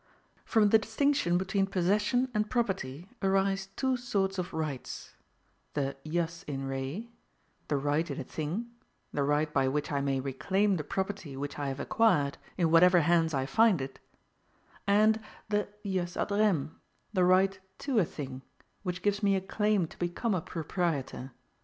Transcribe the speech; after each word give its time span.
From 0.45 0.69
the 0.69 0.79
distinction 0.79 1.37
between 1.37 1.67
possession 1.67 2.29
and 2.33 2.49
property 2.49 3.07
arise 3.21 3.67
two 3.75 3.95
sorts 3.97 4.39
of 4.39 4.51
rights: 4.51 5.13
the 5.75 5.95
jus 6.03 6.41
in 6.47 6.65
re, 6.65 7.11
the 7.67 7.77
right 7.77 8.09
in 8.09 8.19
a 8.19 8.23
thing, 8.23 8.71
the 9.13 9.21
right 9.21 9.53
by 9.53 9.67
which 9.67 9.91
I 9.91 10.01
may 10.01 10.19
reclaim 10.19 10.77
the 10.77 10.83
property 10.83 11.37
which 11.37 11.59
I 11.59 11.67
have 11.67 11.79
acquired, 11.79 12.39
in 12.57 12.71
whatever 12.71 13.01
hands 13.01 13.35
I 13.35 13.45
find 13.45 13.79
it; 13.79 13.99
and 14.87 15.19
the 15.49 15.69
jus 15.85 16.17
ad 16.17 16.31
rem, 16.31 16.79
the 17.13 17.23
right 17.23 17.59
TO 17.77 17.99
a 17.99 18.03
thing, 18.03 18.41
which 18.81 19.03
gives 19.03 19.21
me 19.21 19.35
a 19.35 19.39
claim 19.41 19.85
to 19.85 19.99
become 19.99 20.33
a 20.33 20.41
proprietor. 20.41 21.31